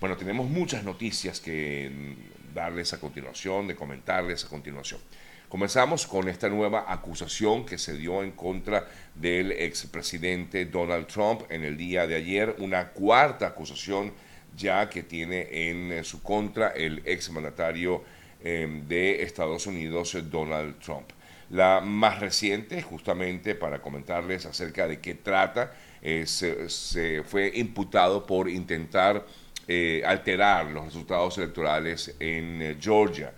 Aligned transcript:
Bueno, 0.00 0.16
tenemos 0.16 0.48
muchas 0.48 0.82
noticias 0.82 1.40
que 1.40 2.16
darles 2.54 2.94
a 2.94 2.98
continuación, 2.98 3.68
de 3.68 3.76
comentarles 3.76 4.46
a 4.46 4.48
continuación. 4.48 4.98
Comenzamos 5.46 6.06
con 6.06 6.26
esta 6.30 6.48
nueva 6.48 6.86
acusación 6.88 7.66
que 7.66 7.76
se 7.76 7.98
dio 7.98 8.22
en 8.22 8.30
contra 8.30 8.88
del 9.14 9.52
expresidente 9.52 10.64
Donald 10.64 11.06
Trump 11.06 11.42
en 11.50 11.64
el 11.64 11.76
día 11.76 12.06
de 12.06 12.14
ayer, 12.14 12.56
una 12.60 12.88
cuarta 12.88 13.48
acusación 13.48 14.14
ya 14.56 14.88
que 14.88 15.02
tiene 15.02 15.68
en 15.68 16.02
su 16.02 16.22
contra 16.22 16.68
el 16.68 17.02
exmandatario 17.04 18.02
eh, 18.42 18.82
de 18.88 19.22
Estados 19.22 19.66
Unidos, 19.66 20.16
Donald 20.30 20.78
Trump. 20.78 21.10
La 21.50 21.80
más 21.80 22.20
reciente, 22.20 22.80
justamente 22.80 23.54
para 23.54 23.82
comentarles 23.82 24.46
acerca 24.46 24.88
de 24.88 25.00
qué 25.00 25.14
trata, 25.14 25.74
eh, 26.00 26.24
se, 26.26 27.22
fue 27.24 27.50
imputado 27.54 28.24
por 28.24 28.48
intentar 28.48 29.26
alterar 30.04 30.66
los 30.66 30.86
resultados 30.86 31.38
electorales 31.38 32.14
en 32.18 32.78
Georgia. 32.80 33.32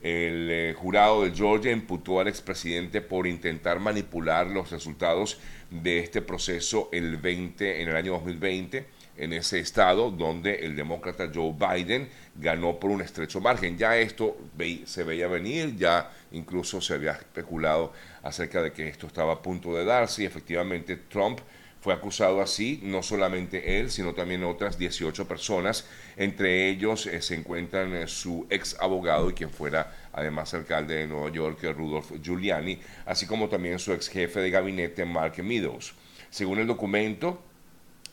El 0.00 0.48
eh, 0.50 0.74
jurado 0.76 1.24
de 1.24 1.30
Georgia 1.34 1.72
imputó 1.72 2.20
al 2.20 2.28
expresidente 2.28 3.00
por 3.00 3.26
intentar 3.26 3.80
manipular 3.80 4.46
los 4.46 4.70
resultados 4.70 5.38
de 5.70 6.00
este 6.00 6.22
proceso 6.22 6.88
el 6.92 7.16
20, 7.16 7.82
en 7.82 7.88
el 7.88 7.96
año 7.96 8.12
2020 8.12 8.86
en 9.16 9.32
ese 9.32 9.58
estado 9.60 10.10
donde 10.10 10.54
el 10.56 10.76
demócrata 10.76 11.30
Joe 11.34 11.52
Biden 11.52 12.08
ganó 12.34 12.78
por 12.78 12.90
un 12.90 13.00
estrecho 13.00 13.40
margen. 13.40 13.78
Ya 13.78 13.96
esto 13.96 14.36
se 14.84 15.04
veía 15.04 15.26
venir, 15.26 15.76
ya 15.76 16.10
incluso 16.32 16.80
se 16.80 16.94
había 16.94 17.12
especulado 17.12 17.92
acerca 18.22 18.62
de 18.62 18.72
que 18.72 18.88
esto 18.88 19.06
estaba 19.06 19.34
a 19.34 19.42
punto 19.42 19.74
de 19.74 19.84
darse 19.84 20.22
y 20.22 20.26
efectivamente 20.26 20.96
Trump 21.08 21.40
fue 21.86 21.94
acusado 21.94 22.42
así, 22.42 22.80
no 22.82 23.00
solamente 23.00 23.78
él, 23.78 23.92
sino 23.92 24.12
también 24.12 24.42
otras 24.42 24.76
18 24.76 25.28
personas. 25.28 25.86
Entre 26.16 26.68
ellos 26.68 27.06
eh, 27.06 27.22
se 27.22 27.36
encuentran 27.36 27.94
eh, 27.94 28.08
su 28.08 28.44
ex 28.50 28.76
abogado 28.80 29.30
y 29.30 29.34
quien 29.34 29.50
fuera 29.50 29.94
además 30.12 30.52
alcalde 30.52 30.96
de 30.96 31.06
Nueva 31.06 31.30
York, 31.30 31.62
Rudolph 31.62 32.10
Giuliani, 32.20 32.80
así 33.04 33.26
como 33.26 33.48
también 33.48 33.78
su 33.78 33.92
ex 33.92 34.08
jefe 34.08 34.40
de 34.40 34.50
gabinete, 34.50 35.04
Mark 35.04 35.40
Meadows. 35.44 35.94
Según 36.28 36.58
el 36.58 36.66
documento, 36.66 37.40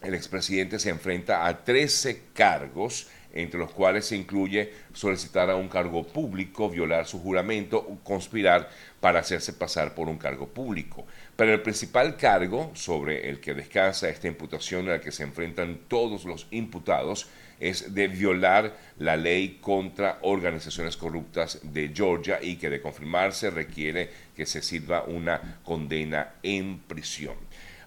el 0.03 0.13
expresidente 0.13 0.77
se 0.77 0.91
enfrenta 0.91 1.47
a 1.47 1.63
13 1.63 2.25
cargos 2.35 3.07
entre 3.33 3.59
los 3.59 3.71
cuales 3.71 4.05
se 4.05 4.15
incluye 4.15 4.71
solicitar 4.93 5.49
a 5.49 5.55
un 5.55 5.67
cargo 5.67 6.05
público, 6.05 6.69
violar 6.69 7.05
su 7.07 7.19
juramento 7.19 7.77
o 7.77 7.99
conspirar 8.03 8.69
para 8.99 9.19
hacerse 9.19 9.53
pasar 9.53 9.95
por 9.95 10.07
un 10.07 10.17
cargo 10.17 10.47
público. 10.47 11.05
Pero 11.35 11.53
el 11.53 11.61
principal 11.61 12.15
cargo 12.15 12.71
sobre 12.75 13.29
el 13.29 13.39
que 13.39 13.53
descansa 13.53 14.07
esta 14.07 14.27
imputación 14.27 14.87
a 14.87 14.93
la 14.93 15.01
que 15.01 15.11
se 15.11 15.23
enfrentan 15.23 15.79
todos 15.87 16.25
los 16.25 16.47
imputados 16.51 17.27
es 17.59 17.93
de 17.93 18.07
violar 18.07 18.75
la 18.99 19.15
ley 19.15 19.57
contra 19.61 20.19
organizaciones 20.21 20.97
corruptas 20.97 21.59
de 21.63 21.91
Georgia 21.93 22.39
y 22.41 22.57
que 22.57 22.69
de 22.69 22.81
confirmarse 22.81 23.49
requiere 23.49 24.09
que 24.35 24.45
se 24.45 24.61
sirva 24.61 25.03
una 25.03 25.59
condena 25.63 26.33
en 26.43 26.79
prisión. 26.79 27.35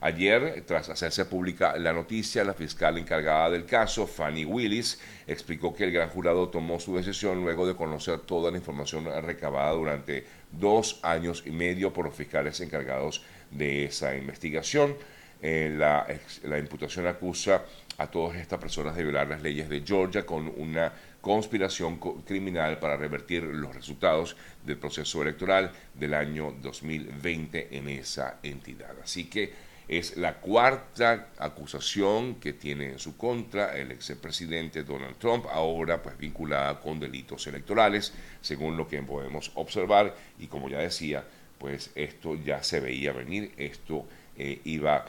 Ayer, 0.00 0.62
tras 0.66 0.88
hacerse 0.88 1.24
pública 1.24 1.76
la 1.78 1.92
noticia, 1.92 2.44
la 2.44 2.54
fiscal 2.54 2.98
encargada 2.98 3.50
del 3.50 3.64
caso, 3.64 4.06
Fanny 4.06 4.44
Willis, 4.44 5.00
explicó 5.26 5.74
que 5.74 5.84
el 5.84 5.92
gran 5.92 6.10
jurado 6.10 6.48
tomó 6.48 6.78
su 6.78 6.96
decisión 6.96 7.42
luego 7.42 7.66
de 7.66 7.74
conocer 7.74 8.20
toda 8.20 8.50
la 8.50 8.58
información 8.58 9.06
recabada 9.22 9.72
durante 9.72 10.26
dos 10.52 11.00
años 11.02 11.42
y 11.46 11.50
medio 11.50 11.92
por 11.92 12.06
los 12.06 12.14
fiscales 12.14 12.60
encargados 12.60 13.22
de 13.50 13.84
esa 13.84 14.14
investigación. 14.14 14.94
Eh, 15.42 15.74
la, 15.76 16.06
la 16.44 16.58
imputación 16.58 17.06
acusa 17.06 17.62
a 17.98 18.06
todas 18.06 18.36
estas 18.36 18.58
personas 18.58 18.96
de 18.96 19.02
violar 19.02 19.28
las 19.28 19.42
leyes 19.42 19.68
de 19.68 19.82
Georgia 19.84 20.24
con 20.24 20.52
una 20.56 20.92
conspiración 21.20 21.98
criminal 22.24 22.78
para 22.78 22.96
revertir 22.96 23.42
los 23.42 23.74
resultados 23.74 24.36
del 24.64 24.76
proceso 24.76 25.22
electoral 25.22 25.72
del 25.94 26.14
año 26.14 26.54
2020 26.62 27.76
en 27.76 27.88
esa 27.88 28.38
entidad. 28.42 28.94
Así 29.02 29.28
que 29.28 29.52
es 29.88 30.16
la 30.16 30.40
cuarta 30.40 31.28
acusación 31.38 32.36
que 32.36 32.52
tiene 32.52 32.90
en 32.92 32.98
su 32.98 33.16
contra 33.16 33.76
el 33.76 33.92
expresidente 33.92 34.82
Donald 34.82 35.16
Trump, 35.18 35.46
ahora 35.50 36.02
pues 36.02 36.18
vinculada 36.18 36.80
con 36.80 36.98
delitos 36.98 37.46
electorales, 37.46 38.12
según 38.40 38.76
lo 38.76 38.88
que 38.88 39.00
podemos 39.02 39.52
observar. 39.54 40.14
Y 40.38 40.48
como 40.48 40.68
ya 40.68 40.78
decía, 40.78 41.24
pues 41.58 41.90
esto 41.94 42.34
ya 42.34 42.62
se 42.62 42.80
veía 42.80 43.12
venir, 43.12 43.52
esto 43.56 44.06
eh, 44.36 44.60
iba 44.64 45.04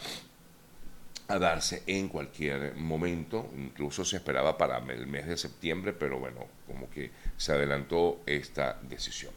a 1.27 1.39
darse 1.39 1.83
en 1.87 2.07
cualquier 2.07 2.75
momento, 2.75 3.51
incluso 3.57 4.05
se 4.05 4.17
esperaba 4.17 4.57
para 4.57 4.77
el 4.77 5.07
mes 5.07 5.27
de 5.27 5.37
septiembre, 5.37 5.91
pero 5.91 6.19
bueno, 6.19 6.45
como 6.65 6.89
que 6.89 7.11
se 7.35 7.51
adelantó 7.51 8.21
esta 8.25 8.79
decisión. 8.83 9.33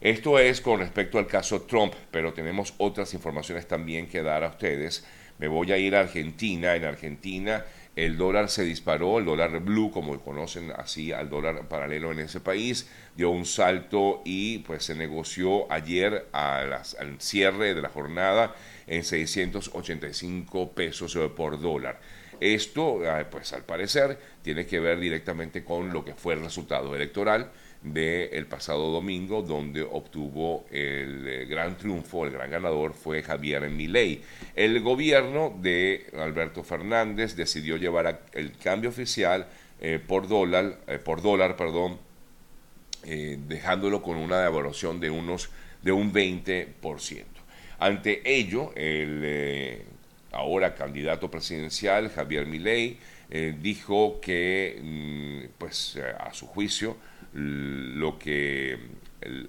Esto 0.00 0.38
es 0.38 0.60
con 0.60 0.80
respecto 0.80 1.18
al 1.18 1.26
caso 1.26 1.62
Trump, 1.62 1.94
pero 2.10 2.34
tenemos 2.34 2.74
otras 2.76 3.14
informaciones 3.14 3.66
también 3.66 4.08
que 4.08 4.22
dar 4.22 4.44
a 4.44 4.50
ustedes. 4.50 5.06
Me 5.38 5.48
voy 5.48 5.72
a 5.72 5.78
ir 5.78 5.96
a 5.96 6.00
Argentina. 6.00 6.76
En 6.76 6.84
Argentina 6.84 7.64
el 7.96 8.18
dólar 8.18 8.50
se 8.50 8.62
disparó, 8.62 9.18
el 9.18 9.24
dólar 9.24 9.58
blue, 9.60 9.90
como 9.90 10.20
conocen 10.20 10.70
así 10.76 11.12
al 11.12 11.30
dólar 11.30 11.66
paralelo 11.66 12.12
en 12.12 12.18
ese 12.18 12.40
país, 12.40 12.90
dio 13.16 13.30
un 13.30 13.46
salto 13.46 14.20
y 14.22 14.58
pues 14.58 14.84
se 14.84 14.94
negoció 14.94 15.72
ayer 15.72 16.26
al 16.32 16.84
cierre 17.18 17.74
de 17.74 17.80
la 17.80 17.88
jornada 17.88 18.54
en 18.86 19.02
685 19.02 20.72
pesos 20.72 21.18
por 21.34 21.58
dólar. 21.58 21.98
Esto, 22.38 23.00
ah, 23.10 23.24
pues 23.30 23.54
al 23.54 23.64
parecer, 23.64 24.18
tiene 24.42 24.66
que 24.66 24.78
ver 24.78 25.00
directamente 25.00 25.64
con 25.64 25.90
lo 25.90 26.04
que 26.04 26.12
fue 26.12 26.34
el 26.34 26.40
resultado 26.40 26.94
electoral 26.94 27.50
del 27.82 28.46
pasado 28.46 28.90
domingo, 28.90 29.42
donde 29.42 29.82
obtuvo 29.82 30.66
el 30.70 31.26
eh, 31.26 31.44
gran 31.46 31.76
triunfo, 31.76 32.24
el 32.24 32.32
gran 32.32 32.50
ganador 32.50 32.94
fue 32.94 33.22
Javier 33.22 33.68
Milei. 33.70 34.22
El 34.54 34.80
gobierno 34.80 35.56
de 35.60 36.06
Alberto 36.18 36.64
Fernández 36.64 37.36
decidió 37.36 37.76
llevar 37.76 38.22
el 38.32 38.56
cambio 38.56 38.90
oficial 38.90 39.46
eh, 39.80 40.00
por 40.04 40.26
dólar, 40.26 40.78
eh, 40.86 40.98
por 40.98 41.22
dólar, 41.22 41.56
perdón, 41.56 41.98
dejándolo 43.04 44.02
con 44.02 44.16
una 44.16 44.40
devaluación 44.40 44.98
de 44.98 45.10
unos 45.10 45.50
de 45.80 45.92
un 45.92 46.12
20%. 46.12 47.24
Ante 47.78 48.20
ello, 48.24 48.72
el 48.74 49.84
ahora 50.32 50.74
candidato 50.74 51.30
presidencial 51.30 52.10
Javier 52.10 52.46
Milei 52.46 52.98
dijo 53.60 54.20
que, 54.20 54.80
mm, 54.82 55.52
pues, 55.56 56.00
a 56.18 56.34
su 56.34 56.48
juicio, 56.48 56.96
lo 57.36 58.18
que 58.18 58.78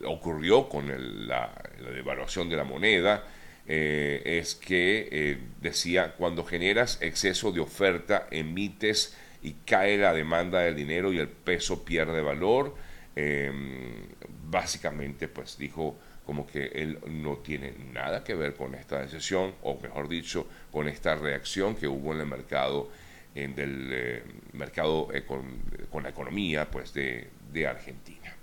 ocurrió 0.05 0.67
con 0.67 1.27
la, 1.27 1.53
devaluación 1.93 2.49
de 2.49 2.55
la 2.55 2.63
moneda 2.63 3.23
eh, 3.65 4.21
es 4.25 4.55
que 4.55 5.07
eh, 5.11 5.37
decía, 5.61 6.13
cuando 6.17 6.43
generas 6.43 6.99
exceso 7.01 7.51
de 7.51 7.59
oferta, 7.59 8.27
emites 8.31 9.15
y 9.41 9.53
cae 9.65 9.97
la 9.97 10.13
demanda 10.13 10.61
del 10.61 10.75
dinero 10.75 11.13
y 11.13 11.19
el 11.19 11.27
peso 11.27 11.83
pierde 11.85 12.21
valor. 12.21 12.75
Em, 13.15 14.07
básicamente, 14.43 15.27
pues 15.27 15.57
dijo 15.57 15.97
como 16.25 16.45
que 16.45 16.65
él 16.67 16.99
no 17.07 17.37
tiene 17.37 17.73
nada 17.93 18.23
que 18.23 18.35
ver 18.35 18.53
con 18.53 18.75
esta 18.75 19.01
decisión, 19.01 19.53
o 19.63 19.79
mejor 19.81 20.09
dicho, 20.09 20.47
con 20.71 20.89
esta 20.89 21.15
reacción 21.15 21.75
que 21.75 21.87
hubo 21.87 22.13
en 22.13 22.19
el 22.19 22.27
mercado, 22.27 22.89
del 23.33 23.89
eh, 23.91 24.23
mercado 24.53 25.09
con, 25.27 25.61
con, 25.91 26.03
la 26.03 26.09
economía, 26.09 26.69
pues 26.71 26.91
de, 26.93 27.27
de 27.51 27.67
Argentina. 27.67 28.35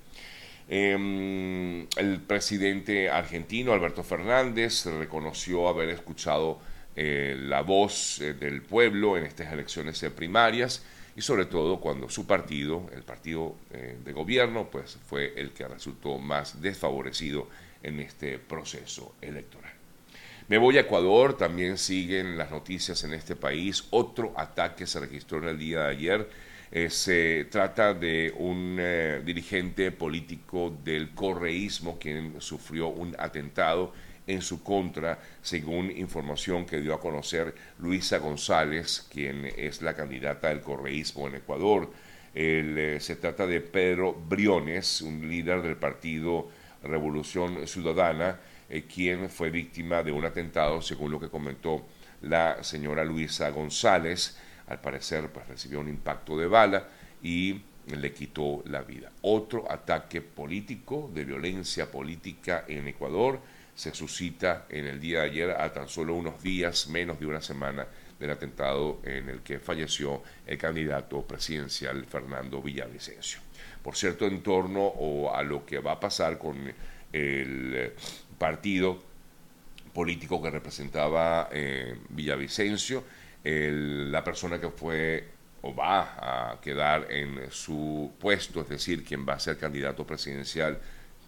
Em, 0.69 1.87
el 1.97 2.20
presidente 2.26 3.10
argentino 3.10 3.72
Alberto 3.72 4.03
Fernández 4.03 4.87
reconoció 4.87 5.69
haber 5.69 5.91
escuchado 5.91 6.59
eh, 6.97 7.37
la 7.38 7.60
voz 7.60 8.20
eh, 8.20 8.34
del 8.34 8.62
pueblo 8.62 9.19
en 9.19 9.25
estas 9.25 9.53
elecciones 9.53 10.03
primarias 10.16 10.84
y 11.16 11.20
sobre 11.20 11.47
todo 11.47 11.81
cuando 11.81 12.09
su 12.09 12.26
partido, 12.26 12.89
el 12.95 13.03
partido 13.03 13.56
eh, 13.72 13.98
de 14.03 14.12
gobierno, 14.12 14.68
pues 14.71 14.98
fue 15.07 15.34
el 15.36 15.50
que 15.50 15.68
resultó 15.68 16.18
más 16.18 16.60
desfavorecido 16.60 17.48
en 17.83 18.00
este 18.00 18.39
proceso 18.39 19.15
electoral. 19.21 19.72
Me 20.48 20.59
voy 20.59 20.77
a 20.77 20.83
Ecuador, 20.83 21.36
también 21.36 21.78
siguen 21.78 22.36
las 22.36 22.50
noticias 22.50 23.03
en 23.04 23.15
este 23.15 23.36
país. 23.36 23.86
Otro 23.91 24.34
ataque 24.36 24.86
se 24.86 25.00
registró 25.00 25.39
en 25.39 25.48
el 25.48 25.59
día 25.59 25.84
de 25.84 25.91
ayer 25.91 26.30
eh, 26.76 26.91
se 26.91 27.44
trata 27.44 27.94
de 27.94 28.34
un 28.36 28.78
eh, 28.80 29.22
dirigente 29.24 29.92
político 29.92 30.76
del 30.82 31.15
correísmo 31.15 32.00
quien 32.00 32.41
sufrió 32.41 32.88
un 32.88 33.15
atentado 33.16 33.92
en 34.26 34.42
su 34.42 34.60
contra, 34.65 35.21
según 35.41 35.92
información 35.92 36.66
que 36.66 36.80
dio 36.80 36.92
a 36.92 37.00
conocer 37.00 37.54
Luisa 37.78 38.18
González, 38.18 39.06
quien 39.09 39.44
es 39.56 39.82
la 39.82 39.94
candidata 39.94 40.48
del 40.48 40.62
correísmo 40.62 41.28
en 41.28 41.36
Ecuador. 41.36 41.92
Eh, 42.34 42.97
se 42.98 43.15
trata 43.15 43.47
de 43.47 43.60
Pedro 43.60 44.12
Briones, 44.12 45.00
un 45.00 45.28
líder 45.28 45.62
del 45.62 45.76
partido 45.76 46.48
Revolución 46.82 47.68
Ciudadana, 47.68 48.41
quien 48.92 49.30
fue 49.30 49.50
víctima 49.50 50.03
de 50.03 50.10
un 50.10 50.24
atentado, 50.24 50.82
según 50.82 51.12
lo 51.12 51.21
que 51.21 51.28
comentó 51.28 51.86
la 52.22 52.65
señora 52.65 53.04
Luisa 53.04 53.50
González 53.50 54.36
al 54.69 54.81
parecer 54.81 55.31
pues, 55.31 55.47
recibió 55.49 55.81
un 55.81 55.89
impacto 55.89 56.39
de 56.39 56.47
bala 56.47 56.89
y 57.22 57.61
le 57.87 58.13
quitó 58.13 58.63
la 58.66 58.83
vida. 58.83 59.11
Otro 59.22 59.71
ataque 59.71 60.22
político, 60.22 61.11
de 61.13 61.25
violencia 61.25 61.91
política 61.91 62.65
en 62.66 62.89
Ecuador, 62.89 63.41
se 63.75 63.95
suscita 63.95 64.66
en 64.69 64.87
el 64.87 65.01
día 65.01 65.21
de 65.21 65.27
ayer 65.27 65.51
a 65.51 65.72
tan 65.72 65.89
solo 65.89 66.15
unos 66.15 66.43
días, 66.43 66.87
menos 66.89 67.19
de 67.19 67.27
una 67.27 67.41
semana 67.41 67.87
del 68.19 68.31
atentado 68.31 69.01
en 69.03 69.28
el 69.28 69.41
que 69.41 69.59
falleció 69.59 70.22
el 70.47 70.57
candidato 70.57 71.22
presidencial 71.22 72.05
Fernando 72.07 72.63
Villavicencio. 72.63 73.41
Por 73.83 73.97
cierto, 73.97 74.27
en 74.27 74.43
torno 74.43 74.95
a 75.34 75.43
lo 75.43 75.67
que 75.67 75.78
va 75.78 75.93
a 75.93 76.01
pasar 76.01 76.39
con 76.39 76.72
el 77.13 77.93
partido 78.39 79.03
político 79.93 80.43
que 80.43 80.51
representaba 80.51 81.49
eh, 81.53 81.97
Villavicencio, 82.10 83.05
la 83.45 84.25
persona 84.25 84.61
que 84.61 84.71
fue 84.71 85.25
o 85.63 85.75
va 85.75 86.53
a 86.53 86.61
quedar 86.61 87.11
en 87.11 87.51
su 87.51 88.13
puesto, 88.19 88.61
es 88.61 88.69
decir, 88.69 89.05
quien 89.05 89.27
va 89.27 89.35
a 89.35 89.39
ser 89.39 89.57
candidato 89.57 90.07
presidencial 90.07 90.79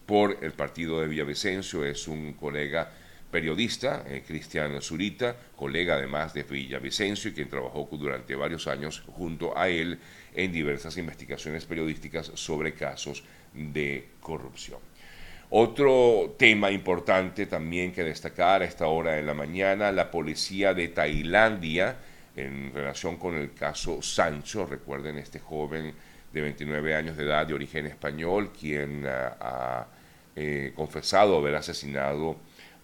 por 0.05 0.37
el 0.41 0.51
partido 0.51 1.01
de 1.01 1.07
Villavicencio, 1.07 1.83
es 1.83 2.07
un 2.07 2.33
colega 2.33 2.91
periodista, 3.31 4.05
eh, 4.07 4.23
Cristian 4.25 4.81
Zurita, 4.81 5.35
colega 5.55 5.95
además 5.95 6.33
de 6.33 6.43
Villavicencio 6.43 7.33
quien 7.33 7.49
trabajó 7.49 7.87
durante 7.91 8.35
varios 8.35 8.67
años 8.67 9.03
junto 9.07 9.57
a 9.57 9.69
él 9.69 9.99
en 10.33 10.51
diversas 10.51 10.97
investigaciones 10.97 11.65
periodísticas 11.65 12.31
sobre 12.35 12.73
casos 12.73 13.23
de 13.53 14.09
corrupción. 14.21 14.79
Otro 15.49 16.35
tema 16.37 16.71
importante 16.71 17.45
también 17.45 17.91
que 17.91 18.03
destacar 18.03 18.61
a 18.61 18.65
esta 18.65 18.87
hora 18.87 19.13
de 19.13 19.23
la 19.23 19.33
mañana, 19.33 19.91
la 19.91 20.11
policía 20.11 20.73
de 20.73 20.89
Tailandia 20.89 21.97
en 22.37 22.71
relación 22.73 23.17
con 23.17 23.35
el 23.35 23.53
caso 23.53 24.01
Sancho, 24.01 24.65
recuerden 24.65 25.17
este 25.17 25.39
joven 25.39 25.93
de 26.31 26.41
29 26.41 26.95
años 26.95 27.17
de 27.17 27.23
edad 27.23 27.45
de 27.45 27.53
origen 27.53 27.87
español, 27.87 28.53
quien 28.57 29.05
ah, 29.07 29.35
ha 29.39 29.87
eh, 30.35 30.71
confesado 30.75 31.37
haber 31.37 31.55
asesinado 31.55 32.37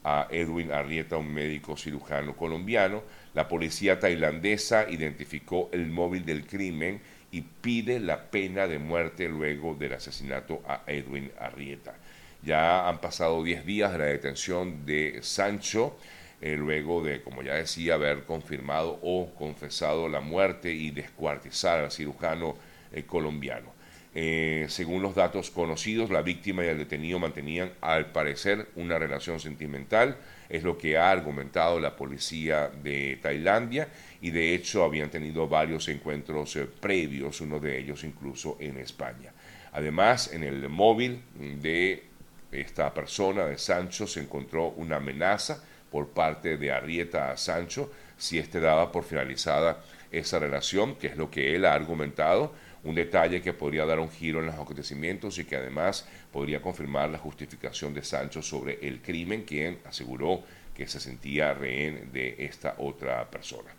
a 0.04 0.28
Edwin 0.32 0.72
Arrieta, 0.72 1.18
un 1.18 1.34
médico 1.34 1.78
cirujano 1.78 2.36
colombiano. 2.36 3.04
La 3.36 3.48
policía 3.48 4.00
tailandesa 4.00 4.90
identificó 4.90 5.70
el 5.72 5.88
móvil 5.88 6.26
del 6.26 6.46
crimen 6.46 7.00
y 7.32 7.42
pide 7.42 8.00
la 8.00 8.30
pena 8.30 8.68
de 8.68 8.80
muerte 8.80 9.30
luego 9.30 9.76
del 9.76 9.94
asesinato 9.94 10.62
a 10.68 10.82
Edwin 10.88 11.32
Arrieta. 11.40 11.94
Ya 12.42 12.90
han 12.90 13.00
pasado 13.00 13.44
10 13.44 13.66
días 13.66 13.92
de 13.94 13.98
la 14.00 14.06
detención 14.06 14.86
de 14.86 15.20
Sancho, 15.22 15.98
eh, 16.42 16.56
luego 16.58 17.04
de, 17.04 17.22
como 17.22 17.42
ya 17.42 17.56
decía, 17.56 17.96
haber 17.96 18.24
confirmado 18.24 19.00
o 19.02 19.34
confesado 19.36 20.10
la 20.10 20.20
muerte 20.20 20.74
y 20.74 20.92
descuartizar 20.92 21.80
al 21.80 21.92
cirujano 21.92 22.56
eh, 22.92 23.04
colombiano. 23.04 23.72
Eh, 24.16 24.68
según 24.70 25.02
los 25.02 25.16
datos 25.16 25.50
conocidos, 25.50 26.12
la 26.12 26.22
víctima 26.22 26.64
y 26.64 26.68
el 26.68 26.78
detenido 26.78 27.18
mantenían, 27.18 27.72
al 27.82 28.12
parecer, 28.12 28.68
una 28.76 29.00
relación 29.00 29.40
sentimental, 29.40 30.18
es 30.50 30.64
lo 30.64 30.78
que 30.78 30.98
ha 30.98 31.10
argumentado 31.10 31.80
la 31.80 31.96
policía 31.96 32.70
de 32.70 33.18
Tailandia, 33.22 33.88
y 34.22 34.30
de 34.30 34.54
hecho 34.54 34.84
habían 34.84 35.10
tenido 35.10 35.48
varios 35.48 35.88
encuentros 35.90 36.60
previos, 36.80 37.42
uno 37.42 37.60
de 37.60 37.80
ellos 37.80 38.04
incluso 38.04 38.58
en 38.60 38.78
España. 38.78 39.32
Además, 39.72 40.32
en 40.32 40.44
el 40.44 40.70
móvil 40.70 41.24
de 41.62 42.04
esta 42.52 42.94
persona, 42.94 43.46
de 43.46 43.58
Sancho, 43.58 44.06
se 44.06 44.20
encontró 44.20 44.68
una 44.68 44.98
amenaza 44.98 45.64
por 45.94 46.08
parte 46.08 46.58
de 46.58 46.72
Arrieta 46.72 47.30
a 47.30 47.38
Sancho 47.38 47.92
si 48.18 48.40
éste 48.40 48.60
daba 48.60 48.92
por 48.92 49.04
finalizada 49.04 49.84
esa 50.12 50.40
relación, 50.40 50.96
que 50.96 51.06
es 51.06 51.18
lo 51.18 51.30
que 51.30 51.56
él 51.56 51.66
ha 51.66 51.76
argumentado, 51.76 52.52
un 52.84 52.96
detalle 52.96 53.44
que 53.44 53.54
podría 53.54 53.86
dar 53.86 54.00
un 54.00 54.10
giro 54.10 54.40
en 54.40 54.48
los 54.48 54.56
acontecimientos 54.56 55.38
y 55.38 55.46
que 55.46 55.56
además 55.56 56.08
podría 56.32 56.64
confirmar 56.64 57.12
la 57.12 57.20
justificación 57.20 57.94
de 57.94 58.04
Sancho 58.04 58.42
sobre 58.42 58.80
el 58.82 59.04
crimen, 59.04 59.44
quien 59.44 59.78
aseguró 59.86 60.42
que 60.76 60.88
se 60.88 61.00
sentía 61.00 61.54
rehén 61.54 62.12
de 62.12 62.38
esta 62.40 62.74
otra 62.80 63.30
persona. 63.30 63.70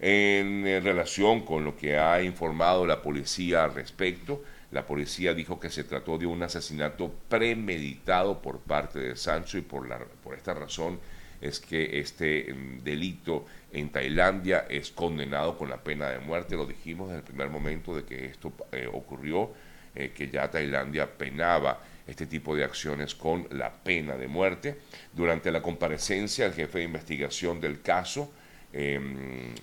En 0.00 0.64
relación 0.82 1.42
con 1.42 1.62
lo 1.62 1.76
que 1.76 1.98
ha 1.98 2.20
informado 2.20 2.84
la 2.84 3.00
policía 3.00 3.62
al 3.62 3.74
respecto, 3.74 4.42
la 4.72 4.84
policía 4.84 5.34
dijo 5.34 5.60
que 5.60 5.70
se 5.70 5.84
trató 5.84 6.18
de 6.18 6.26
un 6.26 6.42
asesinato 6.42 7.12
premeditado 7.28 8.42
por 8.42 8.58
parte 8.58 8.98
de 8.98 9.14
Sancho 9.14 9.56
y 9.56 9.62
por, 9.62 9.88
la, 9.88 9.98
por 9.98 10.34
esta 10.34 10.52
razón 10.52 10.98
es 11.40 11.60
que 11.60 12.00
este 12.00 12.52
mm, 12.52 12.78
delito 12.82 13.46
en 13.72 13.90
Tailandia 13.90 14.66
es 14.68 14.90
condenado 14.90 15.56
con 15.56 15.70
la 15.70 15.82
pena 15.82 16.08
de 16.10 16.18
muerte. 16.18 16.56
Lo 16.56 16.66
dijimos 16.66 17.08
desde 17.08 17.20
el 17.20 17.24
primer 17.24 17.48
momento 17.48 17.94
de 17.94 18.04
que 18.04 18.26
esto 18.26 18.52
eh, 18.72 18.88
ocurrió, 18.92 19.52
eh, 19.94 20.12
que 20.14 20.28
ya 20.28 20.50
Tailandia 20.50 21.06
penaba 21.06 21.80
este 22.06 22.26
tipo 22.26 22.56
de 22.56 22.64
acciones 22.64 23.14
con 23.14 23.46
la 23.50 23.72
pena 23.72 24.16
de 24.16 24.28
muerte. 24.28 24.78
Durante 25.12 25.50
la 25.50 25.62
comparecencia, 25.62 26.46
el 26.46 26.52
jefe 26.52 26.78
de 26.78 26.84
investigación 26.84 27.60
del 27.60 27.80
caso 27.82 28.32
em, 28.72 29.54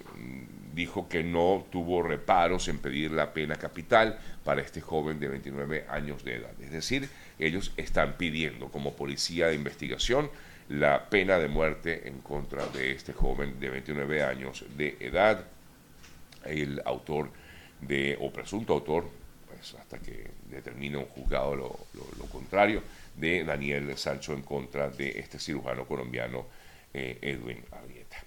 dijo 0.74 1.09
que 1.09 1.24
no 1.24 1.65
tuvo 1.69 2.03
reparos 2.03 2.68
en 2.68 2.79
pedir 2.79 3.12
la 3.12 3.33
pena 3.33 3.56
capital 3.56 4.18
para 4.44 4.62
este 4.62 4.79
joven 4.79 5.19
de 5.19 5.27
29 5.27 5.85
años 5.89 6.24
de 6.24 6.35
edad. 6.35 6.53
Es 6.62 6.71
decir, 6.71 7.09
ellos 7.39 7.74
están 7.77 8.13
pidiendo 8.13 8.69
como 8.69 8.95
policía 8.95 9.47
de 9.47 9.56
investigación 9.56 10.29
la 10.69 11.10
pena 11.10 11.38
de 11.40 11.48
muerte 11.48 12.08
en 12.08 12.19
contra 12.19 12.66
de 12.68 12.92
este 12.92 13.14
joven 13.14 13.60
de 13.60 13.69
29 13.69 14.24
años 14.24 14.66
de 14.75 14.98
edad, 15.00 15.46
el 16.46 16.81
autor 16.86 17.30
de, 17.81 18.18
o 18.19 18.31
presunto 18.31 18.74
autor, 18.74 19.10
pues 19.48 19.75
hasta 19.75 20.00
que 20.00 20.30
determine 20.50 20.98
un 20.98 21.06
juzgado 21.06 21.56
lo, 21.56 21.80
lo, 21.94 22.25
contrario, 22.25 22.84
de 23.16 23.44
Daniel 23.44 23.98
Sancho 23.98 24.34
en 24.34 24.42
contra 24.42 24.90
de 24.90 25.19
este 25.19 25.40
cirujano 25.40 25.86
colombiano 25.86 26.46
eh, 26.94 27.18
Edwin 27.22 27.63
Arrieta. 27.72 28.18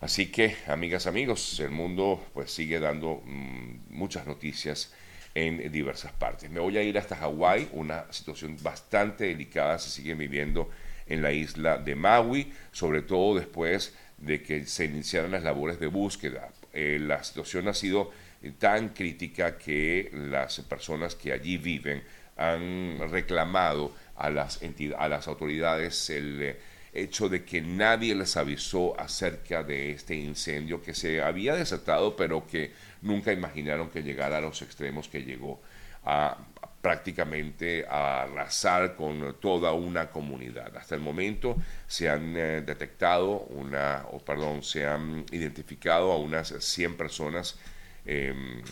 Así 0.00 0.30
que, 0.32 0.56
amigas, 0.66 1.06
amigos, 1.06 1.60
el 1.60 1.70
mundo 1.70 2.24
pues 2.32 2.50
sigue 2.50 2.80
dando 2.80 3.22
mm, 3.24 3.90
muchas 3.90 4.26
noticias 4.26 4.92
en 5.34 5.70
diversas 5.72 6.12
partes. 6.12 6.50
Me 6.50 6.60
voy 6.60 6.76
a 6.76 6.82
ir 6.82 6.98
hasta 6.98 7.16
Hawái, 7.16 7.70
una 7.72 8.12
situación 8.12 8.56
bastante 8.62 9.24
delicada 9.24 9.78
se 9.78 9.90
sigue 9.90 10.14
viviendo 10.14 10.70
en 11.12 11.22
la 11.22 11.32
isla 11.32 11.76
de 11.76 11.94
Maui, 11.94 12.52
sobre 12.72 13.02
todo 13.02 13.38
después 13.38 13.94
de 14.16 14.42
que 14.42 14.64
se 14.66 14.86
iniciaran 14.86 15.32
las 15.32 15.42
labores 15.42 15.78
de 15.78 15.88
búsqueda. 15.88 16.48
Eh, 16.72 16.98
la 17.00 17.22
situación 17.22 17.68
ha 17.68 17.74
sido 17.74 18.10
tan 18.58 18.88
crítica 18.90 19.58
que 19.58 20.10
las 20.12 20.60
personas 20.60 21.14
que 21.14 21.32
allí 21.32 21.58
viven 21.58 22.02
han 22.36 22.98
reclamado 23.10 23.94
a 24.16 24.30
las, 24.30 24.60
a 24.96 25.08
las 25.08 25.28
autoridades 25.28 26.08
el 26.08 26.42
eh, 26.42 26.56
hecho 26.94 27.28
de 27.28 27.44
que 27.44 27.60
nadie 27.60 28.14
les 28.14 28.36
avisó 28.36 28.98
acerca 28.98 29.62
de 29.62 29.90
este 29.90 30.14
incendio 30.14 30.82
que 30.82 30.94
se 30.94 31.20
había 31.20 31.54
desatado, 31.54 32.16
pero 32.16 32.46
que 32.46 32.72
nunca 33.02 33.32
imaginaron 33.32 33.90
que 33.90 34.02
llegara 34.02 34.38
a 34.38 34.40
los 34.40 34.62
extremos 34.62 35.08
que 35.08 35.24
llegó 35.24 35.60
a 36.04 36.36
prácticamente 36.82 37.86
a 37.88 38.24
arrasar 38.24 38.96
con 38.96 39.36
toda 39.40 39.72
una 39.72 40.10
comunidad. 40.10 40.76
Hasta 40.76 40.96
el 40.96 41.00
momento 41.00 41.56
se 41.86 42.10
han 42.10 42.36
eh, 42.36 42.60
detectado 42.60 43.38
una, 43.50 44.04
o 44.10 44.18
perdón, 44.18 44.64
se 44.64 44.84
han 44.84 45.24
identificado 45.30 46.10
a 46.10 46.18
unas 46.18 46.48
100 46.58 46.96
personas 46.96 47.56
em, 48.04 48.62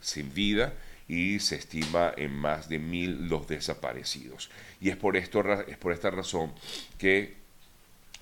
sin 0.00 0.34
vida 0.34 0.72
y 1.06 1.38
se 1.38 1.56
estima 1.56 2.12
en 2.16 2.34
más 2.34 2.68
de 2.68 2.80
mil 2.80 3.28
los 3.28 3.46
desaparecidos. 3.46 4.50
Y 4.80 4.90
es 4.90 4.96
por, 4.96 5.16
esto, 5.16 5.40
es 5.62 5.76
por 5.76 5.92
esta 5.92 6.10
razón 6.10 6.52
que 6.98 7.34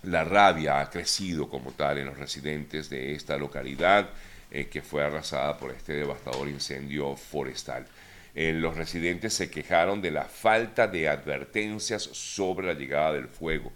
la 0.02 0.24
rabia 0.24 0.80
ha 0.80 0.90
crecido 0.90 1.48
como 1.48 1.72
tal 1.72 1.98
en 1.98 2.06
los 2.06 2.18
residentes 2.18 2.90
de 2.90 3.14
esta 3.14 3.36
localidad 3.36 4.10
eh, 4.50 4.68
que 4.68 4.82
fue 4.82 5.04
arrasada 5.04 5.56
por 5.56 5.70
este 5.70 5.94
devastador 5.94 6.48
incendio 6.48 7.16
forestal. 7.16 7.86
Eh, 8.34 8.52
los 8.52 8.76
residentes 8.76 9.34
se 9.34 9.50
quejaron 9.50 10.00
de 10.00 10.10
la 10.10 10.24
falta 10.24 10.86
de 10.86 11.08
advertencias 11.08 12.02
sobre 12.02 12.66
la 12.66 12.74
llegada 12.74 13.12
del 13.12 13.28
fuego, 13.28 13.72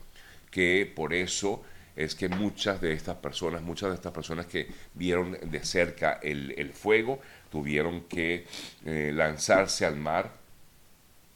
que 0.50 0.90
por 0.94 1.14
eso 1.14 1.64
es 1.96 2.14
que 2.14 2.28
muchas 2.28 2.80
de 2.80 2.92
estas 2.92 3.16
personas, 3.16 3.62
muchas 3.62 3.90
de 3.90 3.96
estas 3.96 4.12
personas 4.12 4.46
que 4.46 4.68
vieron 4.94 5.36
de 5.42 5.64
cerca 5.64 6.18
el, 6.22 6.72
fuego, 6.72 7.20
tuvieron 7.50 8.02
que 8.02 8.46
eh, 8.86 9.12
lanzarse 9.14 9.84
al 9.84 9.96
mar, 9.96 10.32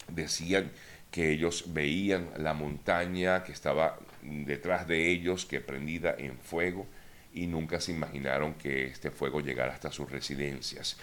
decían 0.08 0.70
que 1.10 1.30
ellos 1.30 1.64
veían 1.72 2.30
la 2.38 2.54
montaña 2.54 3.42
que 3.44 3.52
estaba 3.52 3.98
detrás 4.22 4.86
de 4.86 5.10
ellos, 5.10 5.46
que 5.46 5.60
prendida 5.60 6.14
en 6.18 6.38
fuego, 6.38 6.86
y 7.32 7.46
nunca 7.46 7.80
se 7.80 7.92
imaginaron 7.92 8.54
que 8.54 8.86
este 8.86 9.10
fuego 9.10 9.40
llegara 9.40 9.74
hasta 9.74 9.92
sus 9.92 10.10
residencias. 10.10 10.96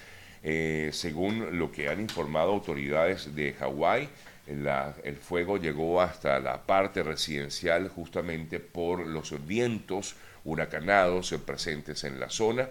Eh, 0.44 0.90
según 0.92 1.58
lo 1.58 1.72
que 1.72 1.88
han 1.88 2.02
informado 2.02 2.52
autoridades 2.52 3.34
de 3.34 3.54
Hawái, 3.54 4.10
el 4.46 5.16
fuego 5.18 5.58
llegó 5.58 6.02
hasta 6.02 6.38
la 6.40 6.62
parte 6.66 7.02
residencial 7.02 7.88
justamente 7.88 8.60
por 8.60 9.08
los 9.08 9.46
vientos 9.48 10.16
huracanados 10.44 11.34
presentes 11.46 12.04
en 12.04 12.20
la 12.20 12.30
zona. 12.30 12.70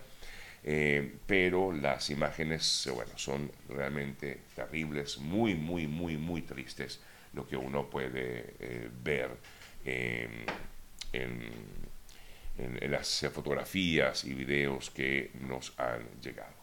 eh, 0.64 1.16
pero 1.26 1.72
las 1.72 2.10
imágenes, 2.10 2.88
bueno, 2.94 3.12
son 3.16 3.50
realmente 3.68 4.42
terribles, 4.54 5.18
muy, 5.18 5.54
muy, 5.54 5.86
muy, 5.88 6.16
muy 6.16 6.42
tristes 6.42 7.00
lo 7.32 7.46
que 7.48 7.56
uno 7.56 7.88
puede 7.90 8.54
eh, 8.60 8.88
ver 9.02 9.30
en, 9.84 10.44
en 11.12 12.90
las 12.90 13.26
fotografías 13.32 14.24
y 14.24 14.34
videos 14.34 14.90
que 14.90 15.30
nos 15.40 15.72
han 15.78 16.06
llegado. 16.20 16.61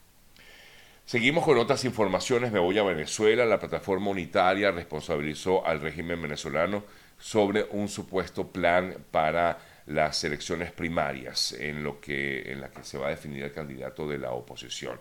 Seguimos 1.09 1.43
con 1.43 1.57
otras 1.57 1.85
informaciones. 1.85 2.51
Me 2.51 2.59
voy 2.59 2.77
a 2.77 2.83
Venezuela. 2.83 3.43
La 3.43 3.57
plataforma 3.57 4.11
unitaria 4.11 4.69
responsabilizó 4.69 5.65
al 5.65 5.81
régimen 5.81 6.21
venezolano 6.21 6.83
sobre 7.17 7.65
un 7.71 7.89
supuesto 7.89 8.51
plan 8.51 8.95
para 9.09 9.57
las 9.87 10.23
elecciones 10.23 10.71
primarias 10.71 11.53
en, 11.53 11.83
lo 11.83 11.99
que, 11.99 12.55
la 12.59 12.69
que 12.69 12.83
se 12.83 12.99
va 12.99 13.07
a 13.07 13.09
definir 13.09 13.41
el 13.41 13.51
candidato 13.51 14.07
de 14.07 14.19
la 14.19 14.33
oposición. 14.33 14.99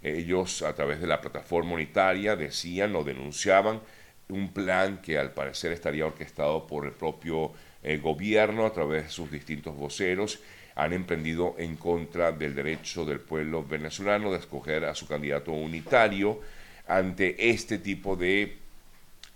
Ellos, 0.00 0.62
a 0.62 0.76
través 0.76 1.00
de 1.00 1.08
la 1.08 1.20
plataforma 1.20 1.72
unitaria, 1.72 2.36
decían 2.36 2.94
o 2.94 3.02
denunciaban 3.02 3.80
un 4.28 4.52
plan 4.52 4.98
que 5.02 5.18
al 5.18 5.32
parecer 5.32 5.72
estaría 5.72 6.06
orquestado 6.06 6.68
por 6.68 6.86
el 6.86 6.92
propio 6.92 7.50
eh, 7.82 7.96
gobierno 7.96 8.64
a 8.64 8.72
través 8.72 9.06
de 9.06 9.10
sus 9.10 9.28
distintos 9.28 9.74
voceros. 9.74 10.38
Han 10.78 10.92
emprendido 10.92 11.56
en 11.58 11.74
contra 11.76 12.30
del 12.30 12.54
derecho 12.54 13.04
del 13.04 13.18
pueblo 13.18 13.64
venezolano 13.64 14.30
de 14.30 14.38
escoger 14.38 14.84
a 14.84 14.94
su 14.94 15.08
candidato 15.08 15.50
unitario 15.50 16.40
ante 16.86 17.50
este 17.50 17.78
tipo 17.78 18.14
de 18.14 18.58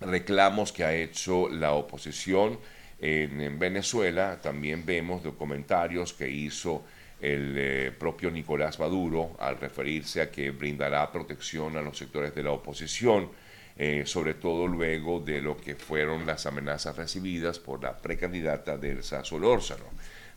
reclamos 0.00 0.72
que 0.72 0.84
ha 0.84 0.94
hecho 0.94 1.48
la 1.48 1.72
oposición 1.72 2.60
en, 3.00 3.58
Venezuela. 3.58 4.38
También 4.40 4.86
vemos 4.86 5.24
documentarios 5.24 6.12
que 6.12 6.30
hizo 6.30 6.84
el 7.20 7.54
eh, 7.56 7.92
propio 7.98 8.30
Nicolás 8.30 8.78
Maduro 8.78 9.36
al 9.40 9.58
referirse 9.58 10.20
a 10.20 10.30
que 10.30 10.50
brindará 10.50 11.10
protección 11.10 11.76
a 11.76 11.82
los 11.82 11.98
sectores 11.98 12.32
de 12.36 12.44
la 12.44 12.52
oposición, 12.52 13.30
eh, 13.76 14.04
sobre 14.06 14.34
todo 14.34 14.68
luego 14.68 15.18
de 15.18 15.40
lo 15.40 15.56
que 15.56 15.74
fueron 15.74 16.24
las 16.24 16.46
amenazas 16.46 16.96
recibidas 16.96 17.58
por 17.58 17.82
la 17.82 17.96
precandidata 17.96 18.76
Delsa 18.76 19.24
Solórzano. 19.24 19.86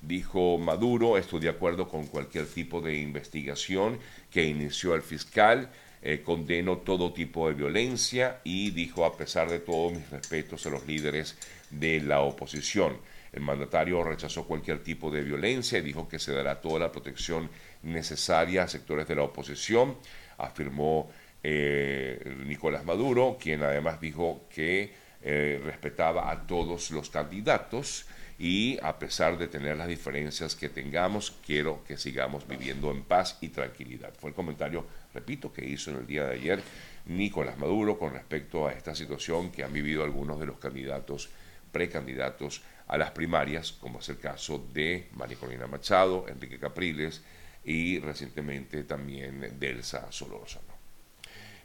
Dijo 0.07 0.59
Maduro, 0.59 1.17
estoy 1.17 1.39
de 1.39 1.49
acuerdo 1.49 1.87
con 1.87 2.05
cualquier 2.05 2.45
tipo 2.45 2.79
de 2.79 2.95
investigación 2.95 3.97
que 4.29 4.43
inició 4.43 4.93
el 4.93 5.01
fiscal, 5.01 5.71
eh, 6.03 6.21
condeno 6.23 6.77
todo 6.77 7.11
tipo 7.11 7.47
de 7.47 7.55
violencia 7.55 8.39
y 8.43 8.69
dijo, 8.69 9.03
a 9.03 9.17
pesar 9.17 9.49
de 9.49 9.59
todo, 9.59 9.89
mis 9.89 10.07
respetos 10.11 10.63
a 10.67 10.69
los 10.69 10.85
líderes 10.85 11.35
de 11.71 12.01
la 12.01 12.19
oposición. 12.19 12.97
El 13.33 13.41
mandatario 13.41 14.03
rechazó 14.03 14.45
cualquier 14.45 14.83
tipo 14.83 15.09
de 15.09 15.23
violencia 15.23 15.79
y 15.79 15.81
dijo 15.81 16.07
que 16.07 16.19
se 16.19 16.33
dará 16.33 16.61
toda 16.61 16.81
la 16.81 16.91
protección 16.91 17.49
necesaria 17.81 18.61
a 18.63 18.67
sectores 18.67 19.07
de 19.07 19.15
la 19.15 19.23
oposición, 19.23 19.97
afirmó 20.37 21.09
eh, 21.41 22.35
Nicolás 22.45 22.85
Maduro, 22.85 23.37
quien 23.41 23.63
además 23.63 23.99
dijo 23.99 24.45
que 24.53 24.93
eh, 25.23 25.59
respetaba 25.65 26.29
a 26.29 26.45
todos 26.45 26.91
los 26.91 27.09
candidatos 27.09 28.05
y 28.37 28.77
a 28.81 28.99
pesar 28.99 29.37
de 29.37 29.47
tener 29.47 29.77
las 29.77 29.87
diferencias 29.87 30.55
que 30.55 30.69
tengamos, 30.69 31.33
quiero 31.45 31.83
que 31.85 31.97
sigamos 31.97 32.47
viviendo 32.47 32.91
en 32.91 33.03
paz 33.03 33.37
y 33.41 33.49
tranquilidad. 33.49 34.13
Fue 34.19 34.31
el 34.31 34.35
comentario, 34.35 34.85
repito, 35.13 35.53
que 35.53 35.65
hizo 35.65 35.91
en 35.91 35.97
el 35.97 36.07
día 36.07 36.25
de 36.25 36.35
ayer 36.35 36.61
Nicolás 37.05 37.57
Maduro 37.57 37.97
con 37.97 38.13
respecto 38.13 38.67
a 38.67 38.73
esta 38.73 38.93
situación 38.93 39.51
que 39.51 39.63
han 39.63 39.71
vivido 39.71 40.03
algunos 40.03 40.39
de 40.39 40.47
los 40.47 40.57
candidatos 40.57 41.29
precandidatos 41.71 42.61
a 42.87 42.97
las 42.97 43.11
primarias, 43.11 43.71
como 43.71 43.99
es 43.99 44.09
el 44.09 44.19
caso 44.19 44.65
de 44.73 45.07
María 45.13 45.37
Corina 45.37 45.67
Machado, 45.67 46.25
Enrique 46.27 46.59
Capriles 46.59 47.21
y 47.63 47.99
recientemente 47.99 48.83
también 48.83 49.57
Delsa 49.59 50.11
Solórzano. 50.11 50.75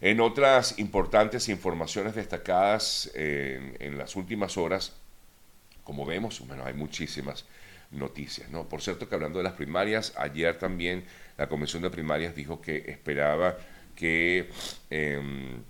En 0.01 0.21
otras 0.21 0.79
importantes 0.79 1.51
informaciones 1.51 2.15
destacadas 2.15 3.11
en, 3.15 3.99
las 3.99 4.17
últimas 4.17 4.57
horas, 4.57 4.97
como 5.85 6.05
vemos, 6.05 6.41
bueno, 6.47 6.65
hay 6.65 6.75
muchísimas 6.75 7.45
noticias, 7.91 8.51
¿no? 8.51 8.69
Por 8.69 8.83
cierto 8.83 9.09
que 9.09 9.15
hablando 9.15 9.39
de 9.39 9.45
las 9.45 9.55
primarias, 9.55 10.13
ayer 10.17 10.59
también 10.59 11.05
la 11.37 11.49
Comisión 11.49 11.83
de 11.83 11.91
Primarias 11.91 12.35
dijo 12.35 12.61
que 12.61 12.91
esperaba 12.91 13.57
que 13.97 14.49
em, 14.91 15.63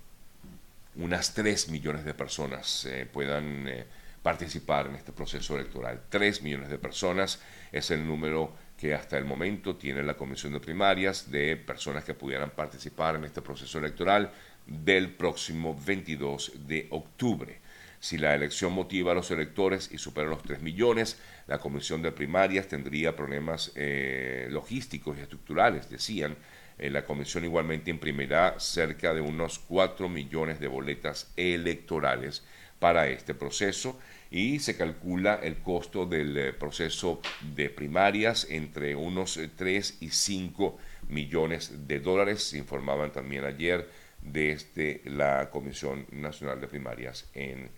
unas 0.95 1.33
3 1.33 1.69
millones 1.69 2.05
de 2.05 2.13
personas 2.13 2.85
eh, 2.85 3.07
puedan 3.11 3.67
eh, 3.67 3.85
participar 4.21 4.87
en 4.87 4.95
este 4.95 5.11
proceso 5.11 5.55
electoral. 5.55 6.01
Tres 6.09 6.41
millones 6.41 6.69
de 6.69 6.77
personas 6.77 7.41
es 7.71 7.89
el 7.91 8.05
número 8.05 8.53
que 8.77 8.93
hasta 8.93 9.17
el 9.17 9.25
momento 9.25 9.75
tiene 9.75 10.03
la 10.03 10.15
Comisión 10.15 10.53
de 10.53 10.59
Primarias 10.59 11.31
de 11.31 11.55
personas 11.55 12.03
que 12.03 12.13
pudieran 12.13 12.51
participar 12.51 13.15
en 13.15 13.25
este 13.25 13.41
proceso 13.41 13.79
electoral 13.79 14.31
del 14.65 15.11
próximo 15.11 15.79
22 15.85 16.67
de 16.67 16.87
octubre. 16.91 17.59
Si 18.01 18.17
la 18.17 18.35
elección 18.35 18.73
motiva 18.73 19.13
a 19.13 19.15
los 19.15 19.31
electores 19.31 19.89
y 19.93 19.97
supera 19.97 20.27
los 20.27 20.43
3 20.43 20.61
millones, 20.61 21.17
la 21.47 21.59
Comisión 21.59 22.01
de 22.01 22.11
Primarias 22.11 22.67
tendría 22.67 23.15
problemas 23.15 23.71
eh, 23.75 24.47
logísticos 24.51 25.17
y 25.17 25.21
estructurales, 25.21 25.89
decían. 25.89 26.35
Eh, 26.77 26.89
la 26.89 27.05
Comisión 27.05 27.45
igualmente 27.45 27.91
imprimirá 27.91 28.59
cerca 28.59 29.13
de 29.13 29.21
unos 29.21 29.59
4 29.59 30.09
millones 30.09 30.59
de 30.59 30.67
boletas 30.67 31.31
electorales 31.37 32.43
para 32.79 33.07
este 33.07 33.35
proceso 33.35 33.99
y 34.31 34.57
se 34.57 34.75
calcula 34.75 35.35
el 35.35 35.57
costo 35.57 36.07
del 36.07 36.35
eh, 36.35 36.53
proceso 36.53 37.21
de 37.53 37.69
primarias 37.69 38.47
entre 38.49 38.95
unos 38.95 39.39
3 39.55 39.91
eh, 39.91 40.05
y 40.05 40.09
5 40.09 40.79
millones 41.09 41.87
de 41.87 41.99
dólares, 41.99 42.53
informaban 42.53 43.11
también 43.11 43.43
ayer 43.43 43.87
desde 44.23 45.01
la 45.05 45.51
Comisión 45.51 46.07
Nacional 46.11 46.59
de 46.59 46.67
Primarias 46.67 47.29
en 47.35 47.69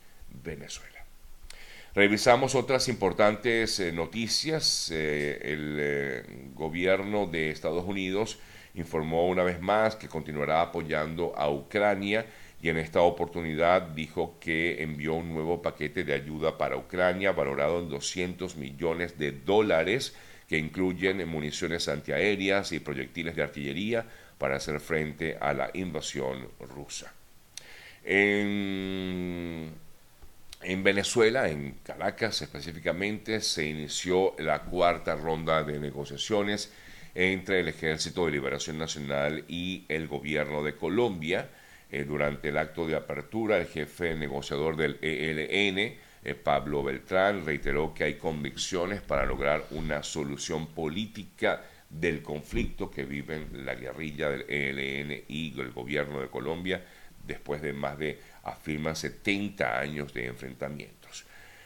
Venezuela. 0.42 1.06
Revisamos 1.94 2.56
otras 2.56 2.88
importantes 2.88 3.80
eh, 3.80 3.92
noticias. 3.92 4.90
el 4.92 6.52
gobierno 6.54 7.28
de 7.28 7.52
Estados 7.52 7.86
Unidos 7.86 8.40
informó 8.76 9.28
una 9.28 9.44
vez 9.44 9.62
más 9.62 9.96
que 9.96 10.08
continuará 10.08 10.62
apoyando 10.62 11.34
a 11.38 11.50
Ucrania 11.50 12.26
y 12.62 12.70
en 12.70 12.78
esta 12.78 13.02
oportunidad 13.02 13.82
dijo 13.82 14.38
que 14.40 14.82
envió 14.82 15.16
un 15.16 15.34
nuevo 15.34 15.62
paquete 15.62 16.04
de 16.04 16.14
ayuda 16.14 16.58
para 16.58 16.78
Ucrania 16.78 17.34
valorado 17.34 17.80
en 17.80 17.90
200 17.90 18.56
millones 18.56 19.18
de 19.20 19.34
dólares 19.34 20.16
que 20.48 20.58
incluyen 20.58 21.28
municiones 21.28 21.88
antiaéreas 21.90 22.72
y 22.72 22.80
proyectiles 22.80 23.36
de 23.36 23.44
artillería 23.44 24.06
para 24.38 24.56
hacer 24.56 24.80
frente 24.80 25.38
a 25.40 25.54
la 25.54 25.72
invasión 25.74 26.48
rusa. 26.60 27.14
En, 28.04 29.72
en 30.64 30.84
Venezuela, 30.84 31.50
en 31.50 31.76
Caracas 31.84 32.42
específicamente, 32.42 33.42
se 33.42 33.66
inició 33.66 34.36
la 34.40 34.64
cuarta 34.64 35.16
ronda 35.16 35.64
de 35.64 35.80
negociaciones 35.80 36.72
entre 37.16 37.60
el 37.60 37.68
Ejército 37.68 38.26
de 38.26 38.32
Liberación 38.32 38.78
Nacional 38.78 39.44
y 39.48 39.86
el 39.90 40.08
gobierno 40.08 40.64
de 40.64 40.76
Colombia. 40.76 41.50
Eh, 41.92 42.06
durante 42.06 42.50
el 42.50 42.58
acto 42.58 42.88
de 42.88 42.96
apertura, 42.96 43.58
el 43.58 43.68
jefe 43.68 44.16
negociador 44.16 44.76
del 44.76 44.98
ELN, 45.02 45.78
eh, 46.24 46.36
Pablo 46.36 46.84
Beltrán, 46.84 47.46
reiteró 47.46 47.94
que 47.94 48.06
hay 48.06 48.14
convicciones 48.16 49.02
para 49.02 49.26
lograr 49.26 49.66
una 49.72 50.02
solución 50.02 50.68
política 50.68 51.64
del 51.90 52.24
conflicto 52.24 52.90
que 52.90 53.06
viven 53.06 53.66
la 53.66 53.76
guerrilla 53.76 54.30
del 54.30 54.46
ELN 54.50 55.24
y 55.28 55.60
el 55.60 55.72
gobierno 55.72 56.22
de 56.22 56.30
Colombia 56.30 56.84
después 57.26 57.62
de 57.62 57.74
más 57.74 57.98
de, 57.98 58.20
afirma, 58.44 58.96
70 58.96 59.80
años 59.80 60.14
de 60.14 60.28
enfrentamientos. 60.28 61.26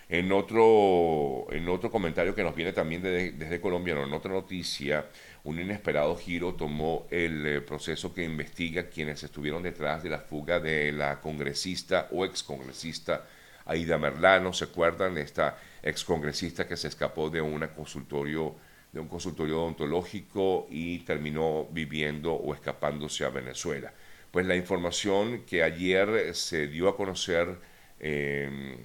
En 0.09 0.31
otro, 0.31 1.47
en 1.51 1.67
otro 1.67 1.91
comentario 1.91 2.33
que 2.33 2.43
nos 2.43 2.55
viene 2.55 2.71
también 2.71 3.01
desde 3.01 3.59
Colombia, 3.59 3.93
en 4.01 4.13
otra 4.13 4.31
noticia, 4.31 5.05
un 5.43 5.59
inesperado 5.59 6.15
giro 6.15 6.53
tomó 6.55 7.07
el 7.11 7.45
eh, 7.45 7.61
proceso 7.61 8.13
que 8.13 8.23
investiga 8.23 8.89
quienes 8.89 9.21
estuvieron 9.23 9.63
detrás 9.63 10.03
de 10.03 10.09
la 10.09 10.19
fuga 10.19 10.61
de 10.61 10.93
la 10.93 11.19
congresista 11.19 12.07
o 12.11 12.23
excongresista 12.23 13.25
Aida 13.65 13.97
Merlano. 13.97 14.53
¿Se 14.53 14.65
acuerdan? 14.65 15.17
Esta 15.17 15.57
excongresista 15.83 16.67
que 16.67 16.77
se 16.77 16.87
escapó 16.87 17.29
de, 17.29 17.41
una 17.41 17.73
consultorio, 17.73 18.55
de 18.91 19.01
un 19.01 19.09
consultorio 19.09 19.61
odontológico 19.61 20.67
y 20.69 20.99
terminó 20.99 21.67
viviendo 21.71 22.33
o 22.33 22.53
escapándose 22.53 23.25
a 23.25 23.29
Venezuela. 23.29 23.91
Pues 24.37 24.45
la 24.45 24.55
información 24.55 25.45
que 25.47 25.63
ayer 25.63 26.35
se 26.35 26.67
dio 26.67 26.89
a 26.89 26.95
conocer 26.95 27.57
em, 27.99 28.77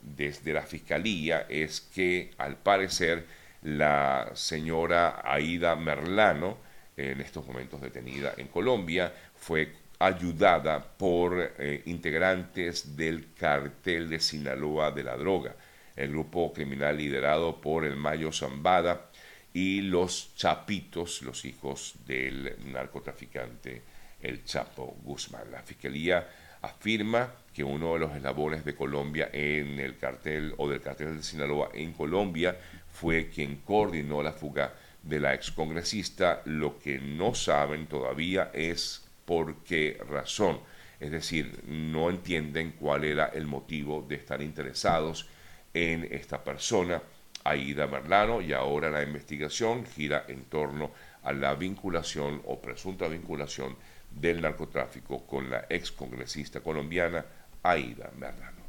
desde 0.00 0.52
la 0.52 0.62
Fiscalía 0.62 1.46
es 1.48 1.80
que 1.80 2.30
al 2.38 2.58
parecer 2.58 3.26
la 3.62 4.30
señora 4.34 5.20
Aida 5.24 5.74
Merlano, 5.74 6.58
en 6.96 7.20
estos 7.20 7.44
momentos 7.44 7.80
detenida 7.80 8.34
en 8.36 8.46
Colombia, 8.46 9.12
fue 9.34 9.72
ayudada 9.98 10.80
por 10.80 11.54
eh, 11.58 11.82
integrantes 11.86 12.96
del 12.96 13.34
cartel 13.34 14.08
de 14.08 14.20
Sinaloa 14.20 14.92
de 14.92 15.02
la 15.02 15.16
droga, 15.16 15.56
el 15.96 16.10
grupo 16.10 16.52
criminal 16.52 16.96
liderado 16.98 17.60
por 17.60 17.84
el 17.84 17.96
Mayo 17.96 18.30
Zambada, 18.30 19.10
y 19.52 19.80
los 19.80 20.36
Chapitos, 20.36 21.22
los 21.22 21.44
hijos 21.44 21.96
del 22.06 22.54
narcotraficante 22.66 23.82
El 24.22 24.44
Chapo 24.44 24.96
Guzmán. 25.02 25.50
La 25.50 25.62
Fiscalía 25.62 26.28
afirma 26.62 27.32
que 27.54 27.64
uno 27.64 27.94
de 27.94 28.00
los 28.00 28.14
eslabones 28.14 28.64
de 28.64 28.74
Colombia 28.74 29.30
en 29.32 29.80
el 29.80 29.96
cartel 29.96 30.54
o 30.58 30.68
del 30.68 30.80
cartel 30.80 31.16
de 31.16 31.22
Sinaloa 31.22 31.70
en 31.74 31.92
Colombia 31.92 32.56
fue 32.92 33.28
quien 33.28 33.56
coordinó 33.56 34.22
la 34.22 34.32
fuga 34.32 34.74
de 35.02 35.20
la 35.20 35.34
excongresista. 35.34 36.42
Lo 36.44 36.78
que 36.78 36.98
no 36.98 37.34
saben 37.34 37.86
todavía 37.86 38.50
es 38.52 39.04
por 39.24 39.62
qué 39.64 39.98
razón. 40.08 40.60
Es 40.98 41.10
decir, 41.10 41.62
no 41.66 42.10
entienden 42.10 42.72
cuál 42.72 43.04
era 43.04 43.26
el 43.26 43.46
motivo 43.46 44.04
de 44.06 44.16
estar 44.16 44.42
interesados 44.42 45.28
en 45.72 46.06
esta 46.10 46.44
persona, 46.44 47.00
Aida 47.44 47.86
Merlano, 47.86 48.42
y 48.42 48.52
ahora 48.52 48.90
la 48.90 49.02
investigación 49.02 49.86
gira 49.86 50.24
en 50.28 50.44
torno 50.44 50.90
a 51.22 51.32
la 51.32 51.54
vinculación 51.54 52.42
o 52.44 52.60
presunta 52.60 53.08
vinculación 53.08 53.76
del 54.10 54.40
narcotráfico 54.40 55.26
con 55.26 55.50
la 55.50 55.66
excongresista 55.68 56.60
colombiana 56.60 57.24
Aida 57.62 58.10
Merlano. 58.16 58.59